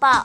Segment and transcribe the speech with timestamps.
[0.00, 0.24] 报。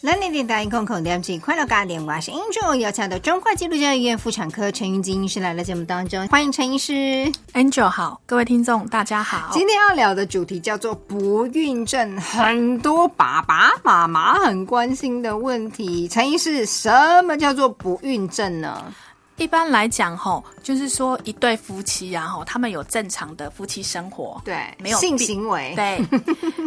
[0.00, 6.92] 南年电台空空点起快乐家电，我是 Angel，邀请到中华基督教医院妇产科陈云金医师来到节目当中，欢迎陈医师。
[7.52, 9.50] Angel 好，各位听众大家好。
[9.52, 16.08] 今天要聊的主题叫做不孕症，很多爸爸妈妈很关心的问题。
[16.08, 16.88] 陈医师，什
[17.24, 18.82] 么叫做不孕症呢？
[19.38, 26.04] 一般来讲，吼，就是说一对夫妻啊，吼，他们有正常的夫妻生活，对，没有性行为，对，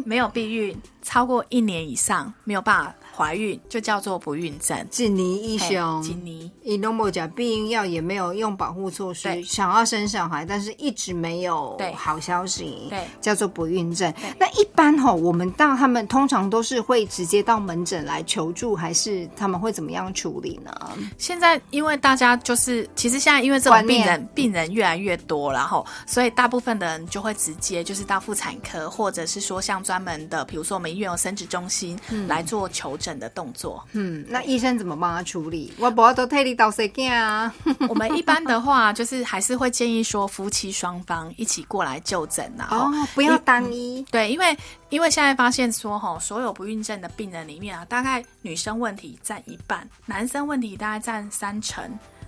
[0.06, 4.88] 没有避孕超过一年以上，没有办法怀孕，就叫做不孕症。
[4.90, 11.94] 锦尼医嘿兄，金妮，伊都没有讲避孕药，也没有用保护措施，想要生小孩，但是一直没有对。
[11.94, 13.06] 好消息，对。
[13.20, 14.12] 叫做不孕症。
[14.40, 20.72] 那一般吼，我们到他们通常都是会直接到门诊来求助，还是他们会怎么样处理呢？
[21.18, 31.98] 现在因为大家就是，其实现在因为这种病人病人越来越多，然后所以大部分的人就会直接就是到妇产科，或者是说像专门的，比如说我们医院有生殖中心、
[32.28, 33.84] 来做求诊的动作。
[33.94, 35.72] 嗯，那医生怎么帮他处理？
[35.78, 37.54] 我不要都替你倒谁干啊？
[37.90, 42.68] 我们一般的话，就是还是会建议说夫妻双方一起过来就诊啊。
[42.72, 44.04] 哦哦，，不要单一。
[44.12, 44.58] 对，因为
[44.90, 51.84] 因为现在发现说，哈，所有不孕症的病人里面啊，大概女生问题占一半，男生问题大概占三成，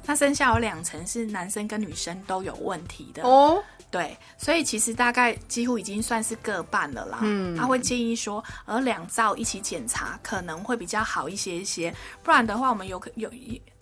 [0.05, 3.23] 那剩下有两层是男生跟女生都有问题的。
[3.23, 7.19] 哦，对，所以其实大概几乎已经算是各半了啦。
[7.21, 13.29] 嗯，他会建议说，而两照一起检查可能会比较好一些一些，不然的话，我们有可有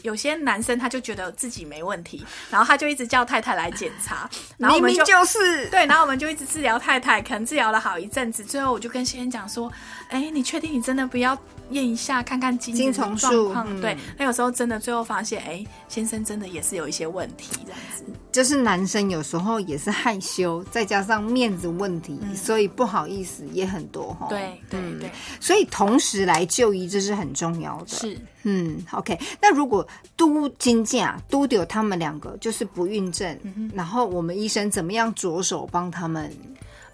[0.03, 9.71] 有些男生他就觉得自己没问题，然后他就一直叫太太来检查， 然后我们就明明就是对，然后我们就一直治疗太太，可能治疗了好一阵子，最后我就跟先生讲说，
[10.09, 11.37] 哎，你确定你真的不要
[11.69, 13.65] 验一下，看看精子的精虫状况？
[13.69, 18.03] 嗯对，那有时候真的最后发现，哎，先生真的也是有一些问题这样子。
[18.31, 24.27] 就是男生有时候也是害羞，再加上面子问题，所以不好意思也很多哈。
[24.29, 27.87] 对对嗯对，所以同时来就医，这是很重要的。
[27.87, 28.17] 是。
[28.43, 29.19] 嗯，OK。
[29.41, 33.37] 那如果都金价都丢他们两个就是不孕症，
[33.73, 36.31] 然后我们医生怎么样着手帮他们？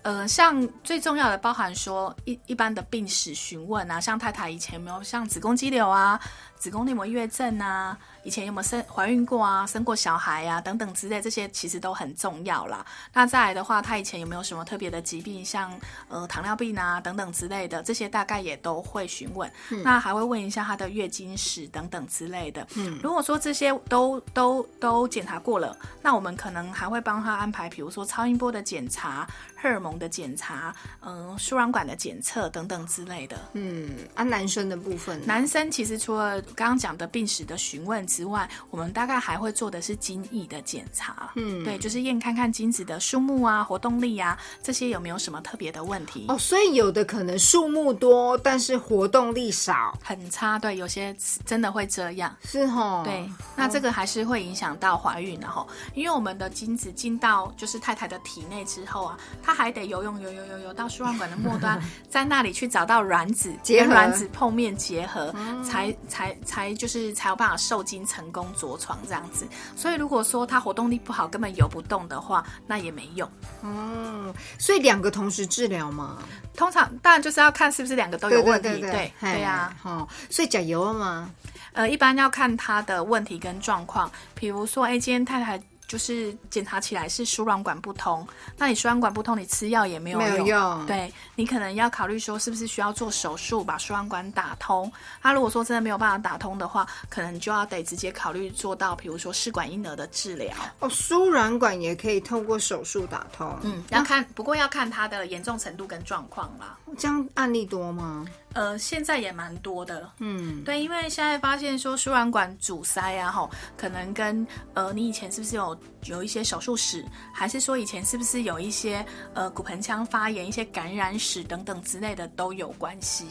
[0.07, 6.17] 呃，像最重要的包含说一一般的病史询问啊，像太太以前有没有像子宫肌瘤啊、
[6.55, 12.85] 子宫内膜异位症啊，以前有没有生怀孕过啊、生过小孩啊等等之类，这些其实都很重要啦。
[13.11, 19.51] 那再来的话，她以前有没有什么特别的疾病，像呃糖尿病啊等等之类的，这些大概也都会询问。
[19.83, 22.65] 那还会问一下她的月经史等等之类的。
[22.75, 29.27] 嗯，如果说这些都都都检查过了，那我们可能还会帮她安排，比如说超音波的检查、
[29.59, 33.37] 荷尔蒙的检查、嗯、输卵管的检测等等之类的。
[33.53, 41.31] 嗯，啊，男生的部分，男生其实除了刚刚讲的病史的询问之外，我们大概还会做的是精液的检查。
[41.35, 46.25] 嗯，对，就是验看看精子的数目啊、活动力啊这些有没有什么特别的问题。
[46.27, 52.35] 哦，所以有的可能数目多，但是活动力少，很差，对，有些真的会这样。
[52.43, 53.01] 是哦？
[53.03, 69.47] 对，那这个还是会影响到怀孕的吼，因为我们的精子进到就是太太的体内之后啊，它还得游泳游游游游到输卵管的末端， 在那里去找到卵子，结跟卵子碰面结合，才才才就是才有办法受精成功着床这样子。
[69.75, 73.27] 所以如果说他活动力不好，根本游不动的话，那也没用。
[73.63, 76.19] 嗯，所以两个同时治疗嘛，
[76.55, 81.31] 通常当然就是要看是不是两个都有问题，对对对呀、哦，所以加油了吗？
[81.73, 88.27] 呃，一般要看他的问题跟状况，比如说，哎，今天太太就是检查起来是输卵管不通，
[88.57, 94.91] 那你输卵管不通，你吃药也没有用对你可能要考虑说是不是需要做手术把输卵管打通。
[95.21, 100.53] 他如果说真的没有办法打通的话，可能就要得直接考虑做到，比如说试管婴儿的治疗。
[100.79, 106.77] 哦，输卵管也可以透过手术打通，嗯，要看，不过要看它的严重程度跟状况啦。
[106.97, 108.25] 这样案例多吗？
[108.57, 113.47] 呃，现在也蛮多的，嗯，对，因为现在发现说输卵管阻塞啊，吼，
[113.77, 123.27] 可能跟呃你以前是不是有有一些手术史，还是说以前是不是有一些呃骨盆腔发炎、一些感染史等等之类的都有关系。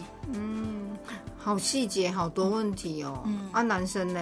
[1.46, 3.22] 好细节，好多问题哦。
[3.24, 4.20] 嗯，啊，男生呢？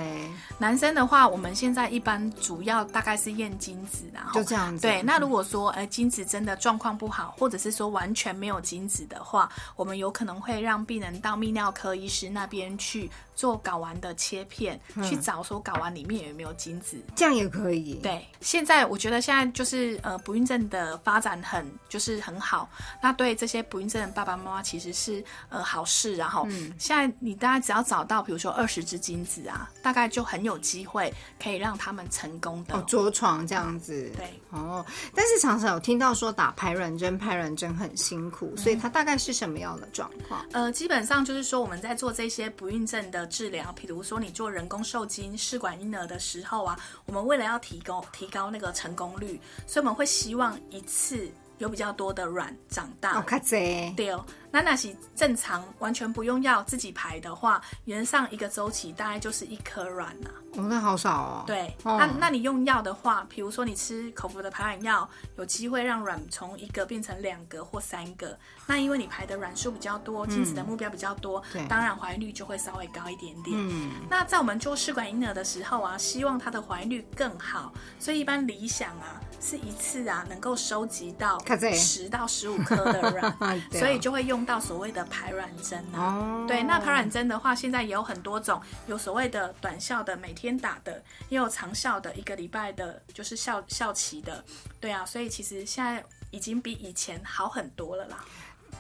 [0.58, 17.02] 男生的话，我们现在一般主要大概是验精子，然后就这样子对，那如果说呃精子真的状况不好，或者是说完全没有精子的话，我们有可能会让病人到泌尿科医师那边去做睾丸的切片，去找说睾丸里面有没有精子。
[17.16, 22.68] 这样也可以。，对，现在我觉得现在就是呃不孕症的发展很就是很好，
[23.02, 26.46] 那对这些不孕症的爸爸妈妈其实是呃好事，然后、
[26.78, 31.12] 现在你大概只要找到，比如说二十只精子啊，大概就很有机会
[31.42, 32.74] 可以让他们成功的。
[32.74, 34.10] 哦，着床这样子。
[34.16, 34.84] 对，哦，
[35.14, 40.44] 但是常常有听到说打排卵针，排卵针很辛苦，所以它大概是什么样的状况？
[40.52, 51.28] 呃，基本上就是说我们在做这些不孕症的治疗，比如说你做人工受精、试管婴儿的时候啊，我们为了要提高提高那个成功率，所以我们会希望一次
[51.58, 53.18] 有比较多的卵长大。
[53.18, 53.92] 哦，卡贼。
[53.96, 61.44] 对哦，那那是正常完全不用药自己排的话，原上一个周期大概就是一颗卵呐、哦，那好少哦。
[61.44, 68.38] 对，哦那那你用药的话，比如说你吃口服的排卵药，有机会让卵从一个变成两个或三个。
[68.66, 73.56] 那因为你排的卵数比较多，精子的目标比较多，对当然怀孕率就会稍微高一点点。
[73.58, 81.38] 嗯，那在我们做试管婴儿的时候啊，希望它的怀孕率更好，所以一般理想啊是一次啊能够收集到
[81.74, 86.16] 十到十五颗的卵， 所以就会用到所谓的排卵针啊。
[86.16, 94.44] 哦，对，那排卵针的话，现在也有很多种，有所谓的短效的，每天打的，也有长效的，一个礼拜的，就是效效期的。
[94.80, 98.24] 对啊，所以其实现在已经比以前好很多了啦。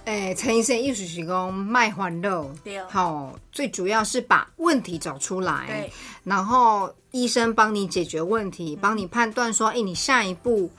[0.06, 5.92] 诶，陈医生意思是讲卖欢乐对，好，最主要是把问题找出来对，
[6.24, 10.70] 然后医生帮你解决问题，帮你判断说，哎，你下一步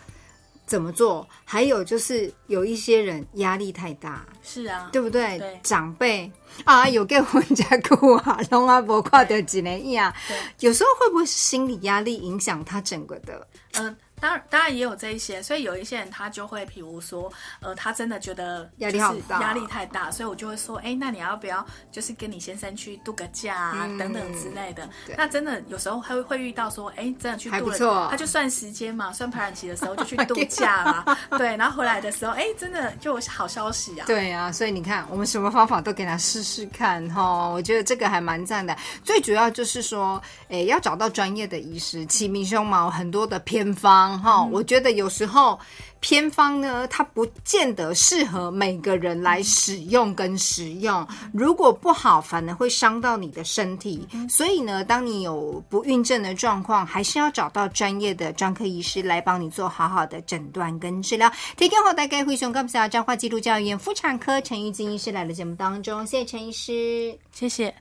[0.66, 1.28] 怎么做？
[1.44, 5.38] 还有就是有一些人压力太大，是啊，对不对？
[5.38, 6.32] 对长辈
[6.64, 10.14] 啊，有给婚家哭啊，龙阿伯挂掉几年亿啊，
[10.60, 13.48] 有时候会不会是心理压力影响他整个的？
[13.74, 25.16] 嗯、当然当然也有这一些，所以有一些人他就会，比如说，呃，他真的觉得压力好大压力太大，所以我就会说，哎，那你要不要就是跟你先生去度个假啊，嗯等等之类的对。
[25.18, 34.06] 那真的有时候会会遇到说，哎，真的去度了，他就算时间嘛，算排卵期的时候就去 度假嘛，对，然后回来的时候，哎，真的就有好消息啊。
[34.08, 37.48] 对啊，所以你看，我们什么方法都给他试试看哈。
[37.50, 38.76] 我觉得这个还蛮赞的。
[39.04, 44.44] 最主要就是说，哎，要找到专业的医师，起名胸毛很多的偏方哈。
[44.44, 45.60] 我觉得有时候
[46.00, 51.08] 偏方呢，它不见得适合每个人来使用跟食用。
[51.34, 54.08] 如果不好，反而会伤到你的身体。
[54.30, 61.32] 所以呢，当你有不孕症的状况，还是要找到专业的专科医师来帮你做好好的诊断跟治疗。
[61.58, 67.18] 提供后大概会熊感谢彰化基督教医院妇产科陈玉金医师来的节目当中，谢谢陈医师。
[67.32, 67.74] 谢谢。